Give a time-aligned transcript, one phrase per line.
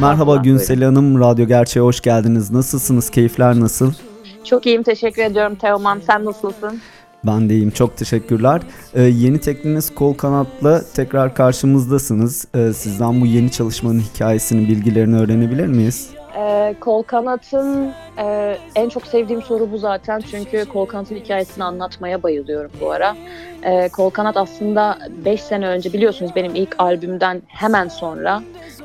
[0.00, 2.50] Merhaba Günsel Hanım, Radyo Gerçeğe hoş geldiniz.
[2.50, 3.10] Nasılsınız?
[3.10, 3.92] Keyifler nasıl?
[4.44, 6.00] Çok iyiyim, teşekkür ediyorum Teoman.
[6.06, 6.80] Sen nasılsın?
[7.26, 8.62] Ben de iyiyim, çok teşekkürler.
[8.94, 12.46] Ee, yeni tekniniz Kol Kanat'la tekrar karşımızdasınız.
[12.54, 16.10] Ee, sizden bu yeni çalışmanın hikayesini, bilgilerini öğrenebilir miyiz?
[16.40, 20.22] Ee, Kol Kanat'ın e, en çok sevdiğim soru bu zaten.
[20.30, 23.16] Çünkü Kol Kanat'ın hikayesini anlatmaya bayılıyorum bu ara.
[23.62, 28.42] Ee, Kol Kanat aslında 5 sene önce biliyorsunuz benim ilk albümden hemen sonra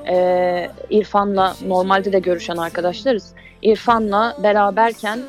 [0.10, 3.34] e, İrfan'la normalde de görüşen arkadaşlarız.
[3.62, 5.20] İrfan'la beraberken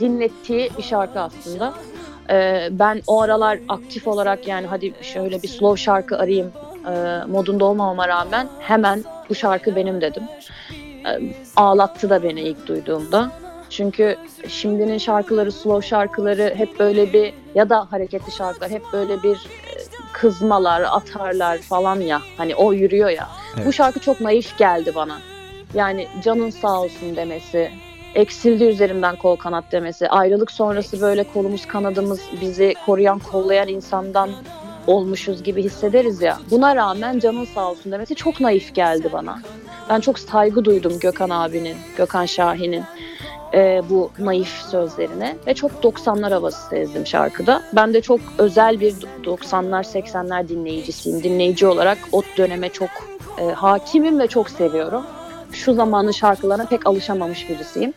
[0.00, 1.74] dinlettiği bir şarkı aslında.
[2.30, 6.52] Ee, ben o aralar aktif olarak yani hadi şöyle bir slow şarkı arayayım
[6.86, 10.22] e, modunda olmamama rağmen hemen bu şarkı benim dedim.
[11.06, 11.20] E,
[11.56, 13.30] ağlattı da beni ilk duyduğumda.
[13.70, 14.16] Çünkü
[14.48, 19.76] şimdinin şarkıları, slow şarkıları hep böyle bir ya da hareketli şarkılar hep böyle bir e,
[20.12, 22.20] kızmalar, atarlar falan ya.
[22.36, 23.28] Hani o yürüyor ya.
[23.56, 23.66] Evet.
[23.66, 25.18] Bu şarkı çok naif geldi bana.
[25.74, 27.70] Yani canın sağ olsun demesi,
[28.14, 34.30] eksildi üzerimden kol kanat demesi, ayrılık sonrası böyle kolumuz kanadımız bizi koruyan kollayan insandan
[34.86, 36.38] olmuşuz gibi hissederiz ya.
[36.50, 39.38] Buna rağmen canın sağ olsun demesi çok naif geldi bana.
[39.90, 42.84] Ben çok saygı duydum Gökhan abinin, Gökhan Şahin'in
[43.54, 47.62] e, bu naif sözlerine ve çok 90'lar havası sezdim şarkıda.
[47.72, 48.94] Ben de çok özel bir
[49.24, 51.22] 90'lar 80'ler dinleyicisiyim.
[51.22, 52.90] Dinleyici olarak o döneme çok
[53.38, 55.04] e, hakimim ve çok seviyorum.
[55.52, 57.92] Şu zamanın şarkılarına pek alışamamış birisiyim.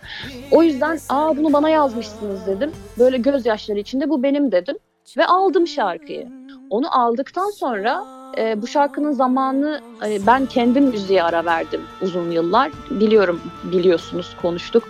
[0.51, 2.71] O yüzden aa bunu bana yazmışsınız dedim.
[2.99, 4.77] Böyle gözyaşları içinde bu benim dedim.
[5.17, 6.27] Ve aldım şarkıyı.
[6.69, 12.71] Onu aldıktan sonra e, bu şarkının zamanı e, ben kendim müziğe ara verdim uzun yıllar.
[12.89, 14.83] Biliyorum, biliyorsunuz konuştuk.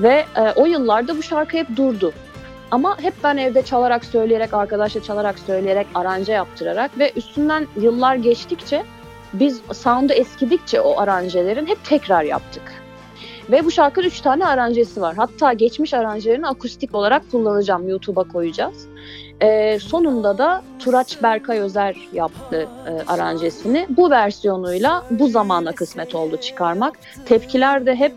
[0.00, 2.12] Ve e, o yıllarda bu şarkı hep durdu.
[2.70, 8.84] Ama hep ben evde çalarak söyleyerek, arkadaşla çalarak söyleyerek, aranje yaptırarak ve üstünden yıllar geçtikçe
[9.32, 12.62] biz sound'u eskidikçe o aranjelerin hep tekrar yaptık.
[13.50, 15.14] Ve bu şarkının üç tane aranjesi var.
[15.16, 17.88] Hatta geçmiş aranjelerini akustik olarak kullanacağım.
[17.88, 18.88] YouTube'a koyacağız.
[19.42, 23.86] Ee, sonunda da Turaç Berkay Özer yaptı e, aranjesini.
[23.88, 26.98] Bu versiyonuyla bu zamana kısmet oldu çıkarmak.
[27.26, 28.12] Tepkiler de hep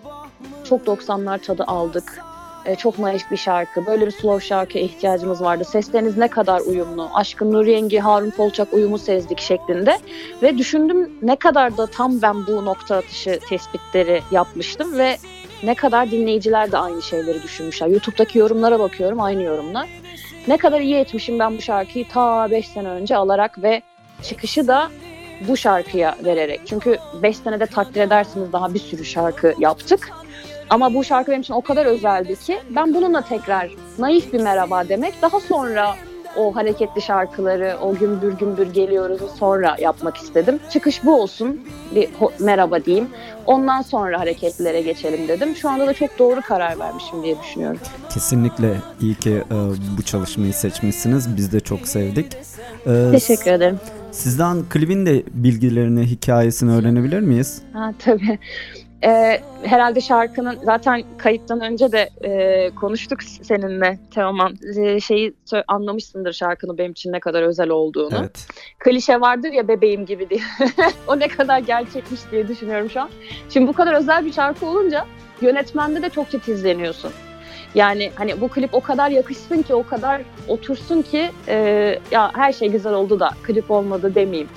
[0.64, 2.22] çok 90'lar tadı aldık.
[2.66, 3.86] Ee, çok naif bir şarkı.
[3.86, 5.64] Böyle bir slow şarkıya ihtiyacımız vardı.
[5.66, 7.10] Sesleriniz ne kadar uyumlu.
[7.14, 9.98] Aşkın Nur Yengi, Harun Kolçak uyumu sezdik şeklinde.
[10.42, 15.18] Ve düşündüm ne kadar da tam ben bu nokta atışı tespitleri yapmıştım ve
[15.64, 17.88] ne kadar dinleyiciler de aynı şeyleri düşünmüşler.
[17.88, 20.05] YouTube'daki yorumlara bakıyorum aynı yorumlar.
[20.48, 23.82] Ne kadar iyi etmişim ben bu şarkıyı ta 5 sene önce alarak ve
[24.24, 24.90] çıkışı da
[25.48, 26.62] bu şarkıya vererek.
[26.66, 30.10] Çünkü 5 senede takdir edersiniz daha bir sürü şarkı yaptık.
[30.70, 34.90] Ama bu şarkı benim için o kadar özeldi ki ben bununla tekrar naif bir merhaba
[34.90, 35.22] demek.
[35.22, 35.96] Daha sonra
[36.38, 40.60] o hareketli şarkıları, o gümbür gümbür geliyoruz sonra yapmak istedim.
[40.70, 41.62] Çıkış bu olsun,
[41.96, 42.10] bir
[42.40, 43.08] merhaba diyeyim.
[43.46, 45.56] Ondan sonra hareketlilere geçelim dedim.
[45.56, 47.80] Şu anda da çok doğru karar vermişim diye düşünüyorum.
[48.14, 49.56] Kesinlikle iyi ki e,
[49.98, 51.38] bu çalışmayı seçmişsiniz.
[51.38, 52.26] Biz de çok sevdik.
[52.88, 53.80] E, Teşekkür ederim.
[54.12, 57.62] Sizden klibin de bilgilerini, hikayesini öğrenebilir miyiz?
[57.74, 58.40] Ha, tabii.
[59.04, 64.56] E, herhalde şarkının zaten kayıttan önce de e, konuştuk seninle Teoman.
[64.78, 65.34] E, şeyi
[65.68, 68.18] anlamışsındır şarkının benim için ne kadar özel olduğunu.
[68.20, 68.48] Evet.
[68.80, 70.42] Klişe vardır ya bebeğim gibi diye.
[71.08, 73.10] o ne kadar gerçekmiş diye düşünüyorum şu an.
[73.50, 75.06] Şimdi bu kadar özel bir şarkı olunca
[75.42, 77.12] yönetmende de çok titizleniyorsun.
[77.76, 81.56] Yani hani bu klip o kadar yakışsın ki, o kadar otursun ki e,
[82.12, 84.50] ya her şey güzel oldu da klip olmadı demeyeyim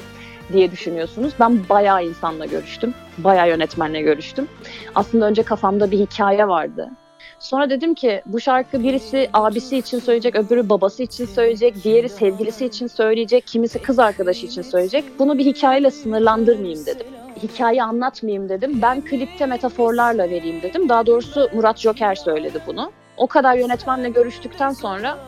[0.52, 1.32] diye düşünüyorsunuz.
[1.40, 2.94] Ben bayağı insanla görüştüm.
[3.18, 4.48] Bayağı yönetmenle görüştüm.
[4.94, 6.90] Aslında önce kafamda bir hikaye vardı.
[7.38, 12.66] Sonra dedim ki bu şarkı birisi abisi için söyleyecek, öbürü babası için söyleyecek, diğeri sevgilisi
[12.66, 15.04] için söyleyecek, kimisi kız arkadaşı için söyleyecek.
[15.18, 17.06] Bunu bir hikayeyle sınırlandırmayayım dedim.
[17.42, 18.78] Hikaye anlatmayayım dedim.
[18.82, 20.88] Ben klipte metaforlarla vereyim dedim.
[20.88, 22.92] Daha doğrusu Murat Joker söyledi bunu.
[23.16, 25.18] O kadar yönetmenle görüştükten sonra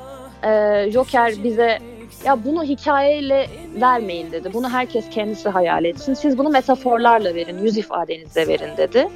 [0.91, 1.79] Joker bize
[2.25, 3.47] ya bunu hikayeyle
[3.81, 4.53] vermeyin dedi.
[4.53, 6.15] Bunu herkes kendisi hayal etsin.
[6.15, 9.09] Siz bunu metaforlarla verin, yüz ifadenizle verin dedi.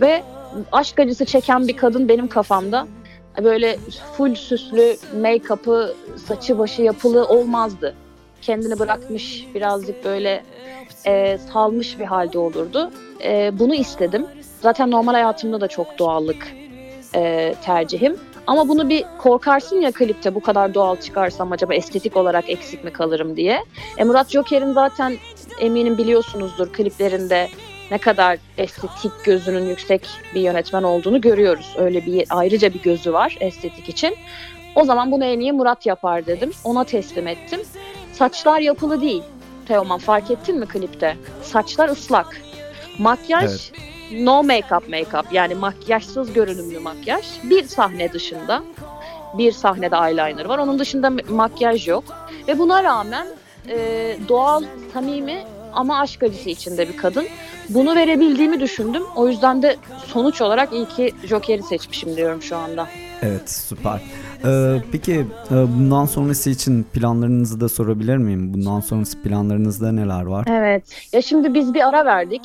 [0.00, 0.22] Ve
[0.72, 2.86] aşk acısı çeken bir kadın benim kafamda
[3.42, 3.78] böyle
[4.16, 5.94] full süslü make-up'ı,
[6.26, 7.94] saçı başı yapılı olmazdı.
[8.42, 10.44] Kendini bırakmış, birazcık böyle
[11.06, 12.90] e, salmış bir halde olurdu.
[13.24, 14.26] E, bunu istedim.
[14.60, 16.48] Zaten normal hayatımda da çok doğallık
[17.14, 18.16] e, tercihim.
[18.46, 22.92] Ama bunu bir korkarsın ya klipte bu kadar doğal çıkarsam acaba estetik olarak eksik mi
[22.92, 23.64] kalırım diye.
[23.98, 25.16] E, Murat Joker'in zaten
[25.60, 27.48] eminim biliyorsunuzdur kliplerinde
[27.90, 31.74] ne kadar estetik gözünün yüksek bir yönetmen olduğunu görüyoruz.
[31.78, 34.16] Öyle bir ayrıca bir gözü var estetik için.
[34.74, 36.52] O zaman bunu en iyi Murat yapar dedim.
[36.64, 37.60] Ona teslim ettim.
[38.12, 39.22] Saçlar yapılı değil.
[39.68, 41.16] Teoman fark ettin mi klipte?
[41.42, 42.40] Saçlar ıslak.
[42.98, 43.91] Makyaj evet.
[44.12, 47.24] No make-up make-up yani makyajsız görünümlü makyaj.
[47.42, 48.62] Bir sahne dışında
[49.38, 50.58] bir sahnede eyeliner var.
[50.58, 52.04] Onun dışında makyaj yok.
[52.48, 53.26] Ve buna rağmen
[53.68, 53.76] e,
[54.28, 55.38] doğal, samimi
[55.72, 57.26] ama aşk acısı içinde bir kadın.
[57.68, 59.02] Bunu verebildiğimi düşündüm.
[59.16, 59.76] O yüzden de
[60.06, 62.88] sonuç olarak iyi ki Joker'i seçmişim diyorum şu anda.
[63.22, 64.00] Evet süper.
[64.44, 68.54] Ee, peki e, bundan sonrası için planlarınızı da sorabilir miyim?
[68.54, 70.46] Bundan sonrası planlarınızda neler var?
[70.50, 70.82] Evet.
[71.12, 72.42] Ya şimdi biz bir ara verdik.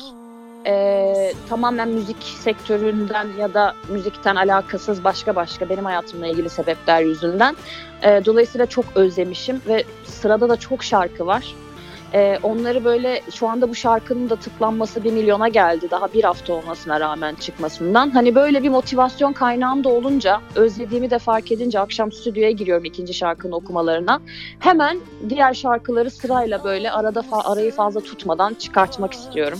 [0.66, 7.56] Ee, tamamen müzik sektöründen ya da müzikten alakasız başka başka benim hayatımla ilgili sebepler yüzünden.
[8.02, 11.54] Ee, dolayısıyla çok özlemişim ve sırada da çok şarkı var.
[12.14, 15.90] E, onları böyle şu anda bu şarkının da tıklanması bir milyona geldi.
[15.90, 18.10] Daha bir hafta olmasına rağmen çıkmasından.
[18.10, 23.14] Hani böyle bir motivasyon kaynağım da olunca özlediğimi de fark edince akşam stüdyoya giriyorum ikinci
[23.14, 24.20] şarkının okumalarına.
[24.58, 29.58] Hemen diğer şarkıları sırayla böyle arada fa- arayı fazla tutmadan çıkartmak istiyorum.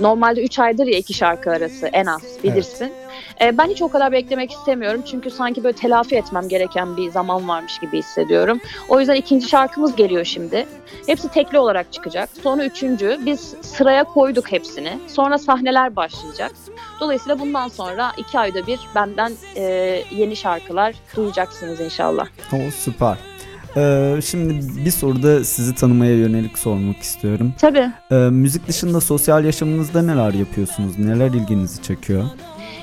[0.00, 2.84] Normalde 3 aydır ya iki şarkı arası en az bilirsin.
[2.84, 3.07] Evet.
[3.40, 7.48] E, ben hiç o kadar beklemek istemiyorum çünkü sanki böyle telafi etmem gereken bir zaman
[7.48, 8.60] varmış gibi hissediyorum.
[8.88, 10.66] O yüzden ikinci şarkımız geliyor şimdi.
[11.06, 12.28] Hepsi tekli olarak çıkacak.
[12.42, 13.18] Sonra üçüncü.
[13.26, 14.98] Biz sıraya koyduk hepsini.
[15.06, 16.52] Sonra sahneler başlayacak.
[17.00, 19.62] Dolayısıyla bundan sonra iki ayda bir benden e,
[20.10, 22.26] yeni şarkılar duyacaksınız inşallah.
[22.52, 23.37] O süper.
[23.78, 27.54] Ee, şimdi bir soruda sizi tanımaya yönelik sormak istiyorum.
[27.60, 27.90] Tabii.
[28.10, 30.98] Ee, müzik dışında sosyal yaşamınızda neler yapıyorsunuz?
[30.98, 32.24] Neler ilginizi çekiyor?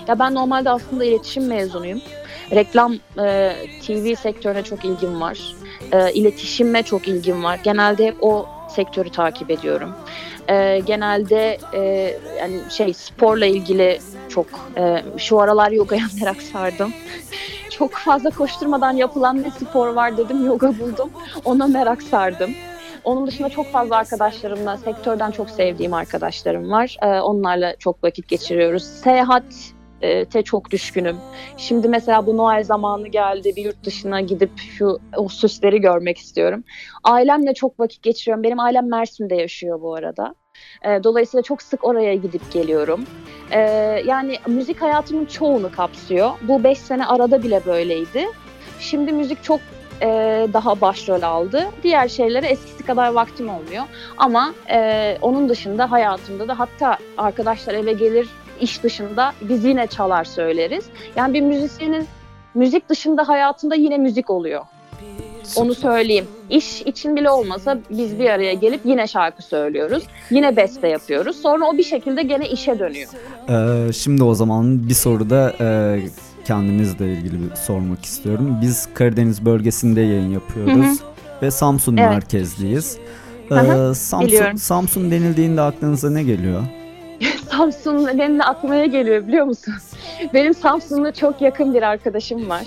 [0.07, 2.01] Ya ben normalde aslında iletişim mezunuyum.
[2.51, 3.55] Reklam, e,
[3.87, 5.39] TV sektörüne çok ilgim var.
[5.91, 7.59] E, iletişime çok ilgim var.
[7.63, 8.45] Genelde hep o
[8.75, 9.89] sektörü takip ediyorum.
[10.49, 11.79] E, genelde e,
[12.39, 13.99] yani şey sporla ilgili
[14.29, 14.45] çok
[14.77, 16.93] e, şu aralar yogaya merak sardım.
[17.77, 21.09] Çok fazla koşturmadan yapılan ne spor var dedim yoga buldum.
[21.45, 22.51] Ona merak sardım.
[23.03, 26.97] Onun dışında çok fazla arkadaşlarımla, sektörden çok sevdiğim arkadaşlarım var.
[27.01, 28.83] Ee, onlarla çok vakit geçiriyoruz.
[28.83, 29.43] Seyahat
[30.01, 31.17] e, te çok düşkünüm.
[31.57, 33.53] Şimdi mesela bu Noel zamanı geldi.
[33.55, 36.63] Bir yurt dışına gidip şu o süsleri görmek istiyorum.
[37.03, 38.43] Ailemle çok vakit geçiriyorum.
[38.43, 40.35] Benim ailem Mersin'de yaşıyor bu arada.
[40.85, 43.05] E, dolayısıyla çok sık oraya gidip geliyorum.
[43.51, 43.59] E,
[44.05, 46.31] yani müzik hayatımın çoğunu kapsıyor.
[46.41, 48.25] Bu beş sene arada bile böyleydi.
[48.79, 49.59] Şimdi müzik çok
[50.01, 50.07] e,
[50.53, 51.67] daha başrol aldı.
[51.83, 53.83] Diğer şeylere eskisi kadar vaktim olmuyor.
[54.17, 58.27] Ama e, onun dışında hayatımda da hatta arkadaşlar eve gelir
[58.59, 60.85] iş dışında biz yine çalar söyleriz.
[61.15, 62.07] Yani bir müzisyenin
[62.53, 64.65] müzik dışında hayatında yine müzik oluyor.
[65.55, 66.25] Onu söyleyeyim.
[66.49, 70.03] İş için bile olmasa biz bir araya gelip yine şarkı söylüyoruz.
[70.31, 71.41] Yine beste yapıyoruz.
[71.41, 73.09] Sonra o bir şekilde gene işe dönüyor.
[73.49, 75.99] Ee, şimdi o zaman bir soru da e,
[76.45, 78.57] kendimizle ilgili bir sormak istiyorum.
[78.61, 80.75] Biz Karadeniz bölgesinde yayın yapıyoruz.
[80.75, 81.41] Hı hı.
[81.41, 82.09] Ve Samsun evet.
[82.09, 82.97] merkezliyiz.
[83.51, 86.63] Ee, Samsun, Samsun denildiğinde aklınıza ne geliyor?
[87.51, 89.73] Samsun benim aklıma geliyor biliyor musun?
[90.33, 92.65] Benim Samsun'da çok yakın bir arkadaşım var.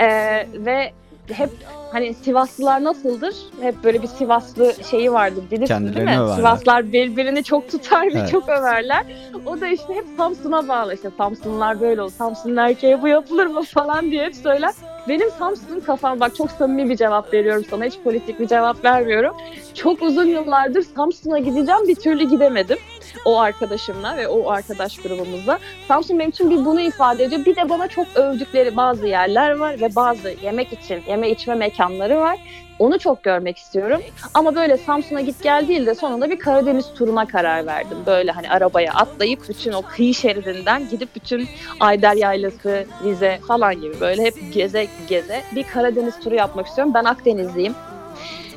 [0.00, 0.92] Ee, ve
[1.32, 1.50] hep
[1.92, 3.34] hani Sivaslılar nasıldır?
[3.60, 6.20] Hep böyle bir Sivaslı şeyi vardır bilirsin değil mi?
[6.20, 6.36] Överler.
[6.36, 8.30] Sivaslar birbirini çok tutar ve evet.
[8.30, 9.04] çok överler.
[9.46, 12.12] O da işte hep Samsun'a bağlı işte Samsunlular böyle olur.
[12.12, 14.72] Samsun'un erkeğe bu yapılır mı falan diye hep söyler.
[15.08, 17.84] Benim Samsun kafam bak çok samimi bir cevap veriyorum sana.
[17.84, 19.36] Hiç politik bir cevap vermiyorum.
[19.74, 22.78] Çok uzun yıllardır Samsun'a gideceğim bir türlü gidemedim
[23.24, 25.58] o arkadaşımla ve o arkadaş grubumuzla.
[25.88, 27.44] Samsun benim için bir bunu ifade ediyor.
[27.44, 32.20] Bir de bana çok övdükleri bazı yerler var ve bazı yemek için, yeme içme mekanları
[32.20, 32.38] var.
[32.78, 34.02] Onu çok görmek istiyorum.
[34.34, 37.98] Ama böyle Samsun'a git gel değil de sonunda bir Karadeniz turuna karar verdim.
[38.06, 41.48] Böyle hani arabaya atlayıp bütün o kıyı şeridinden gidip bütün
[41.80, 46.94] Ayder Yaylası, Rize falan gibi böyle hep geze geze bir Karadeniz turu yapmak istiyorum.
[46.94, 47.74] Ben Akdenizliyim.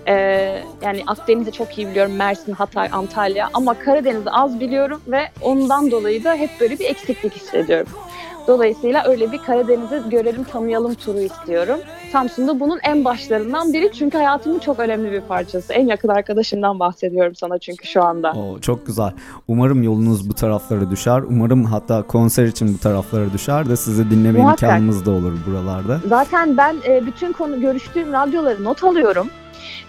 [0.10, 2.16] Ee, yani Akdeniz'i çok iyi biliyorum.
[2.16, 7.34] Mersin, Hatay, Antalya ama Karadeniz'i az biliyorum ve ondan dolayı da hep böyle bir eksiklik
[7.34, 7.88] hissediyorum.
[8.48, 11.80] Dolayısıyla öyle bir Karadeniz'i görelim tanıyalım turu istiyorum.
[12.12, 15.74] Samsun'da bunun en başlarından biri çünkü hayatımın çok önemli bir parçası.
[15.74, 18.32] En yakın arkadaşımdan bahsediyorum sana çünkü şu anda.
[18.32, 19.12] Oo, çok güzel.
[19.48, 21.22] Umarım yolunuz bu taraflara düşer.
[21.22, 24.70] Umarım hatta konser için bu taraflara düşer de sizi dinleme Muhakkak.
[24.70, 26.00] imkanımız da olur buralarda.
[26.08, 29.28] Zaten ben e, bütün konu görüştüğüm radyoları not alıyorum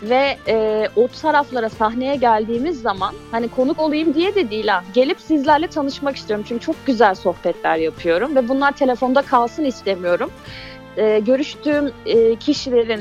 [0.03, 5.21] ve e, o taraflara sahneye geldiğimiz zaman hani konuk olayım diye de değil ha gelip
[5.21, 10.31] sizlerle tanışmak istiyorum çünkü çok güzel sohbetler yapıyorum ve bunlar telefonda kalsın istemiyorum.
[10.97, 13.01] E, görüştüğüm e, kişilerin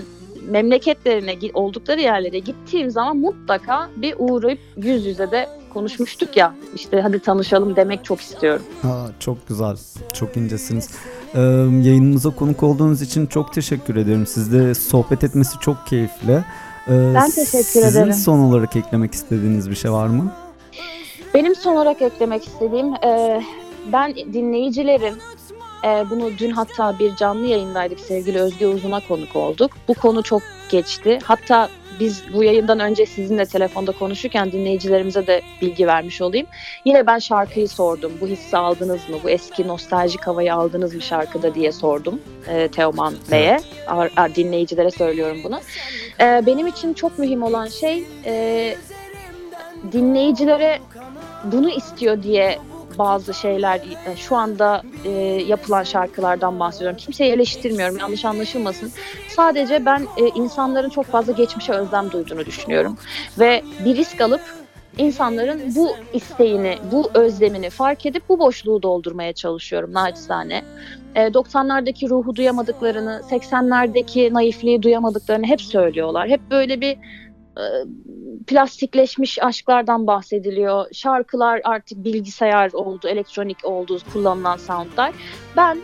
[0.50, 7.20] memleketlerine oldukları yerlere gittiğim zaman mutlaka bir uğrayıp yüz yüze de konuşmuştuk ya işte hadi
[7.20, 8.64] tanışalım demek çok istiyorum.
[8.82, 9.78] Ha, çok güzel
[10.14, 10.90] çok incesiniz.
[11.36, 11.40] Ee,
[11.82, 14.28] yayınımıza konuk olduğunuz için çok teşekkür ederim.
[14.28, 16.44] Sizle sohbet etmesi çok keyifli.
[16.89, 18.13] Ee, ben teşekkür sizin ederim.
[18.13, 20.31] Sizin son olarak eklemek istediğiniz bir şey var mı?
[21.34, 23.41] Benim son olarak eklemek istediğim e,
[23.91, 25.17] ben dinleyicilerin
[25.86, 29.72] e, bunu dün hatta bir canlı yayındaydık sevgili Özge Uzun'a konuk olduk.
[29.88, 31.19] Bu konu çok geçti.
[31.24, 31.69] Hatta
[32.00, 36.48] biz bu yayından önce sizinle telefonda konuşurken dinleyicilerimize de bilgi vermiş olayım.
[36.86, 38.12] Yine ben şarkıyı sordum.
[38.22, 39.18] Bu hissi aldınız mı?
[39.24, 43.60] Bu eski nostaljik havayı aldınız mı şarkıda diye sordum e, Teoman Bey'e.
[43.96, 44.36] Evet.
[44.36, 45.60] Dinleyicilere söylüyorum bunu.
[46.20, 48.75] E, benim için çok mühim olan şey e,
[49.91, 50.79] dinleyicilere
[51.44, 52.60] bunu istiyor diye
[53.00, 55.10] bazı şeyler e, şu anda e,
[55.48, 56.98] yapılan şarkılardan bahsediyorum.
[56.98, 58.91] Kimseyi eleştirmiyorum yanlış anlaşılmasın.
[59.29, 62.98] Sadece ben e, insanların çok fazla geçmişe özlem duyduğunu düşünüyorum.
[63.39, 64.41] Ve bir risk alıp
[64.98, 70.63] insanların bu isteğini, bu özlemini fark edip bu boşluğu doldurmaya çalışıyorum naçizane.
[71.15, 76.29] E, 90'lardaki ruhu duyamadıklarını, 80'lerdeki naifliği duyamadıklarını hep söylüyorlar.
[76.29, 76.98] Hep böyle bir
[78.48, 80.86] plastikleşmiş aşklardan bahsediliyor.
[80.94, 85.13] Şarkılar artık bilgisayar oldu, elektronik oldu kullanılan soundlar.
[85.58, 85.77] Ben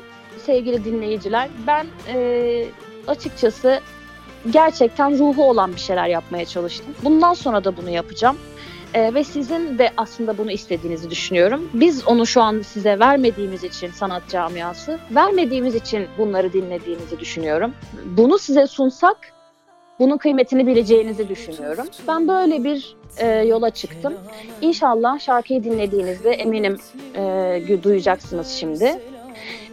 [0.46, 2.66] sevgili dinleyiciler, ben e,
[3.08, 3.80] açıkçası
[4.52, 6.96] gerçekten ruhu olan bir şeyler yapmaya çalıştım.
[7.04, 8.38] Bundan sonra da bunu yapacağım.
[8.94, 11.70] E, ve sizin de aslında bunu istediğinizi düşünüyorum.
[11.74, 17.74] Biz onu şu an size vermediğimiz için sanat camiası, vermediğimiz için bunları dinlediğinizi düşünüyorum.
[18.06, 19.35] Bunu size sunsak
[20.00, 21.88] bunun kıymetini bileceğinizi düşünüyorum.
[22.08, 24.14] Ben böyle bir e, yola çıktım.
[24.62, 26.78] İnşallah şarkıyı dinlediğinizde eminim
[27.16, 29.00] e, duyacaksınız şimdi.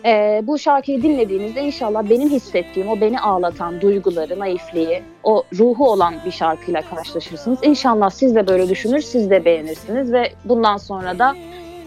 [0.04, 6.14] E, bu şarkıyı dinlediğinizde inşallah benim hissettiğim, o beni ağlatan duyguları, naifliği, o ruhu olan
[6.26, 7.58] bir şarkıyla karşılaşırsınız.
[7.62, 11.36] İnşallah siz de böyle düşünür, siz de beğenirsiniz ve bundan sonra da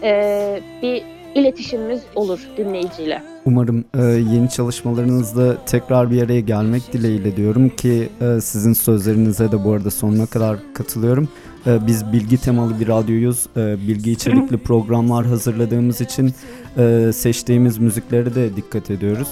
[0.02, 1.02] e, bir
[1.36, 3.22] iletişimimiz olur dinleyiciyle.
[3.44, 9.64] Umarım e, yeni çalışmalarınızda tekrar bir araya gelmek dileğiyle diyorum ki e, sizin sözlerinize de
[9.64, 11.28] bu arada sonuna kadar katılıyorum.
[11.66, 13.46] E, biz bilgi temalı bir radyoyuz.
[13.56, 16.32] E, bilgi içerikli programlar hazırladığımız için
[16.78, 19.28] e, seçtiğimiz müziklere de dikkat ediyoruz.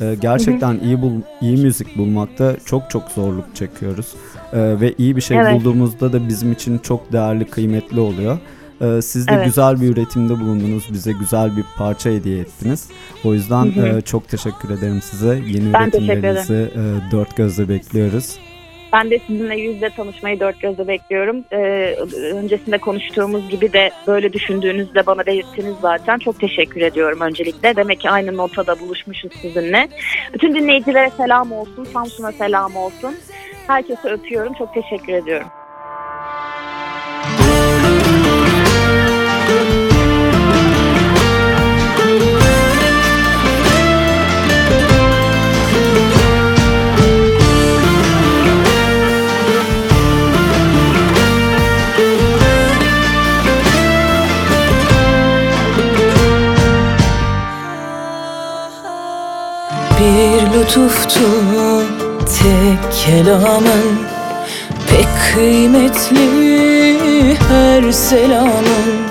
[0.00, 4.06] E, gerçekten iyi bul iyi müzik bulmakta çok çok zorluk çekiyoruz.
[4.52, 5.54] E, ve iyi bir şey evet.
[5.54, 8.38] bulduğumuzda da bizim için çok değerli, kıymetli oluyor.
[8.80, 9.46] Ee, siz de evet.
[9.46, 10.92] güzel bir üretimde bulundunuz.
[10.92, 12.88] Bize güzel bir parça hediye ettiniz.
[13.24, 13.98] O yüzden hı hı.
[13.98, 15.40] E, çok teşekkür ederim size.
[15.46, 18.38] Yeni ben üretimlerinizi e, dört gözle bekliyoruz.
[18.92, 21.44] Ben de sizinle yüzde tanışmayı dört gözle bekliyorum.
[21.52, 21.96] Ee,
[22.32, 26.18] öncesinde konuştuğumuz gibi de böyle düşündüğünüzde bana belirttiniz zaten.
[26.18, 27.76] Çok teşekkür ediyorum öncelikle.
[27.76, 29.88] Demek ki aynı notada buluşmuşuz sizinle.
[30.34, 33.14] Bütün dinleyicilere selam olsun, Samsun'a selam olsun.
[33.66, 34.52] Herkese öpüyorum.
[34.52, 35.46] Çok teşekkür ediyorum.
[60.66, 61.20] Lütuftu
[62.18, 64.06] tek kelamın.
[64.90, 69.06] Pek kıymetli her selamın.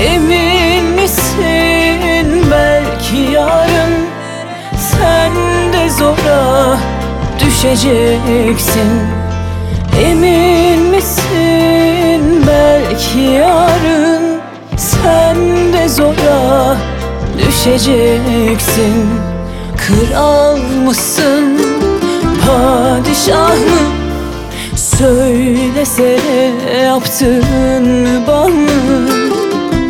[0.00, 3.94] Emin misin belki yarın?
[4.76, 5.32] Sen
[5.72, 6.78] de zora
[7.40, 8.90] düşeceksin.
[10.04, 14.40] Emin misin belki yarın?
[14.76, 15.36] Sen
[15.72, 16.76] de zora
[17.38, 19.27] düşeceksin
[19.88, 21.60] Kral mısın,
[22.46, 23.80] padişah mı?
[24.76, 29.08] Söylesene yaptın mı bana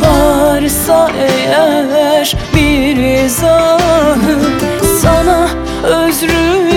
[0.01, 4.39] Varsa eğer bir izahı
[5.01, 5.49] Sana
[5.83, 6.68] özrü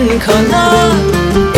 [0.00, 0.92] sen kanat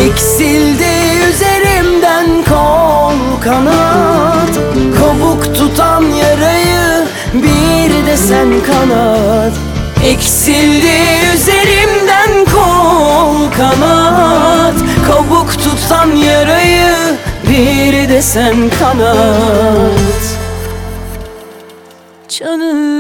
[0.07, 0.93] Eksildi
[1.29, 4.55] üzerimden kol kanat
[4.99, 9.53] Kabuk tutan yarayı bir de sen kanat.
[10.05, 10.93] Eksildi
[11.35, 14.75] üzerimden kol kanat
[15.07, 17.17] Kabuk tutan yarayı
[17.49, 20.23] bir de sen kanat.
[22.29, 22.92] Canın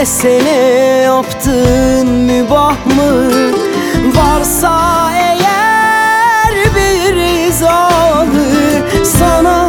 [0.00, 3.30] Söylesene yaptığın mübah mı?
[4.16, 9.59] Varsa eğer bir izahı Sana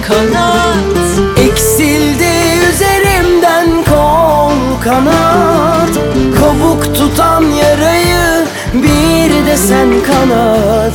[0.00, 1.02] kanat
[1.48, 2.32] Eksildi
[2.70, 5.94] üzerimden kol kanat.
[6.40, 10.92] Kabuk tutan yarayı bir de sen kanat.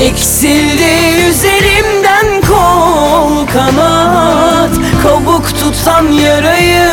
[0.00, 0.90] Eksildi
[1.30, 4.70] üzerimden kol kanat.
[5.02, 6.90] Kabuk tutan yarayı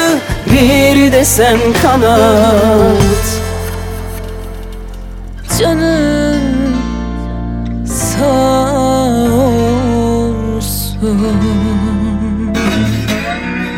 [0.52, 3.26] bir de sen kanat.
[5.60, 6.15] Canın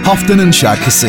[0.07, 1.07] Haftanın şarkısı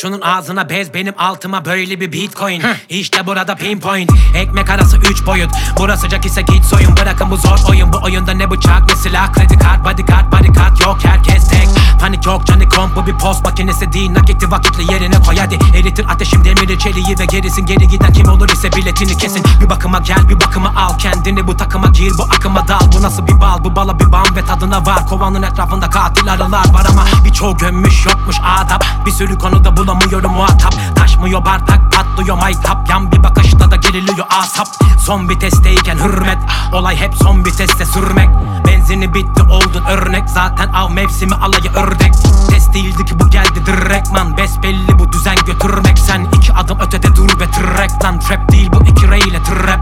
[0.00, 2.62] Şunun ağzına bez benim altıma böyle bir bitcoin.
[2.88, 4.10] İşte burada pinpoint.
[4.34, 5.50] Ekmek arası üç boyut.
[5.78, 6.96] Burası sıcak ise git soyun.
[6.96, 7.92] Bırakın bu zor oyun.
[7.92, 9.32] Bu oyunda ne bıçak ne silah.
[9.32, 10.98] Kredi kart bodyguard bodyguard yok.
[11.04, 11.68] Herkes tek.
[12.00, 12.96] Panik yok canı komp.
[12.96, 14.12] Bu bir post makinesi değil.
[14.12, 15.36] Nakiti vakitli yerine koy.
[15.36, 17.66] Hadi Eritir ateşim demiri çeliği ve gerisin.
[17.66, 19.44] Geri giden kim olur ise biletini kesin.
[19.62, 21.46] Bir bakıma gel bir bakıma al Kendini.
[21.46, 22.92] Bu takıma gir bu akıma dal.
[22.92, 23.64] Bu nasıl bir bal?
[23.64, 25.06] Bu bala bir bam ve tadına var.
[25.06, 28.36] Kovanın etrafında katil arılar var ama Birçoğu gömmüş yokmuş.
[28.58, 28.84] Adap.
[29.06, 30.74] Bir sürü konuda bulamıyorum muhatap.
[30.96, 32.88] Taşmıyor bardak patlıyor maytap.
[32.90, 34.68] Yan bir bakışta da geriliyor asap.
[35.00, 36.38] Son vitesteyken hürmet.
[36.72, 38.28] Olay hep son viteste sürmek.
[38.66, 40.30] Benzini bitti oldun örnek.
[40.30, 42.12] Zaten av mevsimi alayı ördek.
[42.50, 45.98] Test değildi ki bu geldi direktman Besbelli bu düzen götürmek.
[45.98, 49.80] Sen iki adım ötede dur ve tırrek Trap değil bu iki re ile trap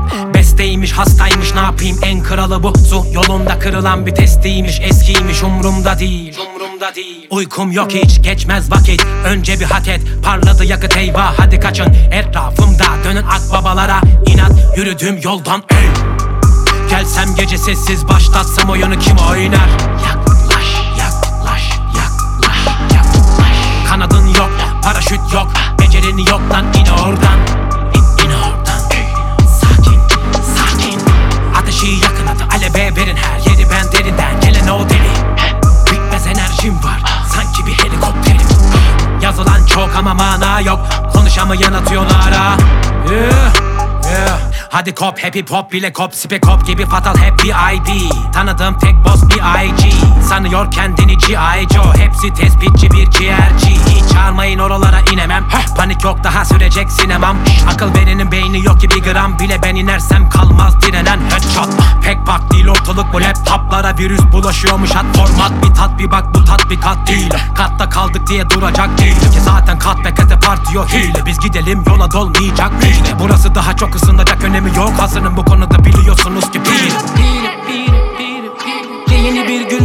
[0.57, 1.99] Besteymiş hastaymış ne yapayım?
[2.03, 2.79] En kralı bu.
[2.79, 6.39] Su yolunda kırılan bir testiymiş Eskiymiş umrumda değil.
[6.39, 7.27] Umrumda değil.
[7.31, 9.07] Uykum yok hiç geçmez vakit.
[9.25, 11.97] Önce bir hak et parladı yakıt eyvah Hadi kaçın.
[12.13, 14.53] Etrafımda dönün akbabalara inat.
[14.77, 15.89] Yürüdüğüm yoldan ey.
[16.91, 19.69] Gelsem gece sessiz başlatsam oyunu kim oynar?
[20.09, 20.67] Yaklaş
[20.99, 23.89] yaklaş yaklaş yaklaş.
[23.89, 24.51] Kanadın yok
[24.83, 27.66] paraşüt yok Becerin yok lan in oradan
[34.67, 35.11] Gelen o deli.
[35.91, 37.01] Bitmez enerjim var.
[37.35, 38.41] Sanki bir helikopterim.
[39.23, 40.81] Yazılan çok ama mana yok.
[41.13, 42.57] Konuşamayan atıyorlar ha.
[43.11, 43.53] Yeah,
[44.13, 44.39] yeah.
[44.71, 49.05] Hadi kop happy pop bile kop Spek hop gibi fatal hep bir ID Tanıdığım tek
[49.05, 49.95] boss bir IG
[50.29, 51.69] Sanıyor kendini G.I.
[51.75, 51.95] Joe.
[51.95, 53.86] Hepsi tespitçi bir ciğerci
[54.17, 55.45] çağırmayın oralara inemem.
[55.77, 57.37] Panik yok daha sürecek sinemam.
[57.69, 59.39] Akıl verenin beyni yok ki bir gram.
[59.39, 61.69] Bile Ben inersem kalmaz direnen headshot.
[62.03, 64.91] Pek bak değil ortalık bu laptoplara Virüs bulaşıyormuş.
[64.91, 67.31] Hat format Bir tat bir bak bu tatbikat değil.
[67.55, 69.21] Katta kaldık diye duracak değil.
[69.21, 73.97] Ki zaten kat ve kate partiyor hile Biz gidelim yola dolmayacak hile Burası daha çok
[73.97, 74.93] ısınacak önemi yok.
[74.99, 77.56] Hazırım bu konuda biliyorsunuz ki bir bir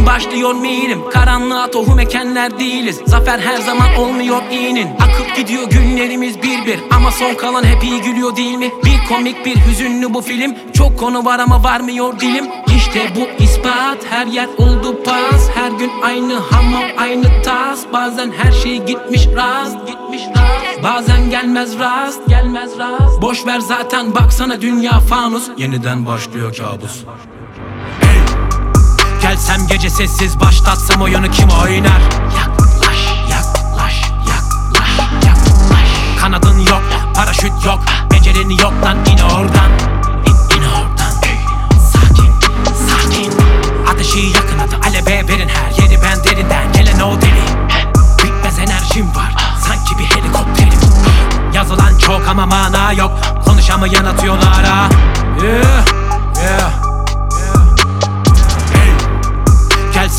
[0.06, 3.00] başlıyor mirim Karanlığa tohum ekenler değiliz.
[3.06, 4.88] Zafer her zaman olmuyor iyinin.
[5.00, 6.80] Akıp gidiyor günlerimiz bir bir.
[6.90, 8.70] Ama son kalan hep iyi gülüyor değil mi?
[8.84, 10.54] Bir komik bir hüzünlü bu film.
[10.74, 12.44] Çok konu var ama varmıyor dilim.
[12.76, 13.98] İşte bu ispat.
[14.10, 15.50] Her yer oldu pas.
[15.54, 17.84] Her gün aynı hamam aynı tas.
[17.92, 20.82] Bazen her şey gitmiş rast Gitmiş rast.
[20.82, 23.22] Bazen gelmez rast Gelmez rast.
[23.22, 25.48] Boş ver zaten baksana dünya fanus.
[25.58, 27.04] Yeniden başlıyor kabus
[29.32, 32.00] Gelsem gece sessiz başlatsam oyunu kim oynar?
[32.38, 32.98] Yaklaş.
[33.30, 36.20] Yaklaş yaklaş yaklaş.
[36.20, 36.82] Kanadın yok
[37.14, 39.70] paraşüt yok Becerin yok lan in oradan.
[40.26, 41.12] İn, in oradan.
[41.92, 42.32] Sakin
[42.88, 43.32] sakin.
[43.92, 47.44] Ateşi yakın adı aleve verin her yeri ben derinden Gelen o deli.
[48.18, 49.34] Bitmez enerjim var
[49.68, 50.80] sanki bir helikopterim.
[51.54, 53.12] Yazılan çok ama mana yok
[53.44, 54.88] Konuşamayan atıyorlar ha.
[55.42, 55.84] Yeah
[56.36, 56.91] yeah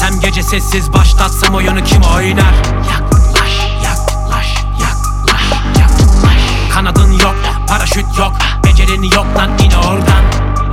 [0.04, 2.54] Gelsem gece sessiz başlatsam oyunu kim oynar?
[2.92, 6.74] Yaklaş yaklaş yaklaş yaklaş.
[6.74, 7.36] Kanadın yok
[7.68, 10.24] paraşüt yok Becerin yok lan in oradan.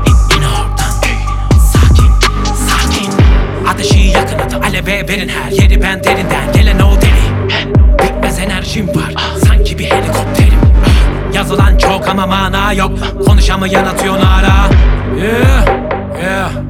[0.07, 0.91] İn, in oradan.
[1.73, 2.13] Sakin
[2.69, 3.13] sakin.
[3.69, 7.53] Ateşi yakın adı aleve verin her yeri ben derinden Gelen o deli
[8.03, 9.15] Bitmez enerjim var
[9.47, 10.61] sanki bir helikopterim.
[11.35, 12.93] Yazılan çok ama mana yok
[13.27, 14.69] Konuşamayan atıyorlar ha
[15.19, 15.65] Yeah
[16.23, 16.70] yeah